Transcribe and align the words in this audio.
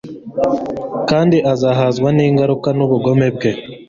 kandi 1.09 1.37
azahazwa 1.53 2.09
n’ingaruka 2.17 2.67
z’ubugome 2.77 3.27
bwe 3.35 3.51